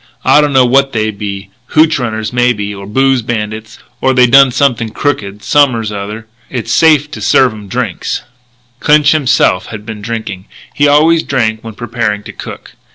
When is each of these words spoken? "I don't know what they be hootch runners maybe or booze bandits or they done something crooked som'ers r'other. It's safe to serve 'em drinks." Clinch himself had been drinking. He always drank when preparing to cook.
"I 0.25 0.41
don't 0.41 0.51
know 0.51 0.65
what 0.65 0.93
they 0.93 1.11
be 1.11 1.51
hootch 1.75 1.99
runners 1.99 2.33
maybe 2.33 2.73
or 2.73 2.87
booze 2.87 3.21
bandits 3.21 3.77
or 4.01 4.15
they 4.15 4.25
done 4.25 4.49
something 4.51 4.89
crooked 4.89 5.43
som'ers 5.43 5.91
r'other. 5.91 6.25
It's 6.49 6.71
safe 6.71 7.11
to 7.11 7.21
serve 7.21 7.53
'em 7.53 7.67
drinks." 7.67 8.23
Clinch 8.79 9.11
himself 9.11 9.67
had 9.67 9.85
been 9.85 10.01
drinking. 10.01 10.47
He 10.73 10.87
always 10.87 11.21
drank 11.21 11.63
when 11.63 11.75
preparing 11.75 12.23
to 12.23 12.33
cook. 12.33 12.71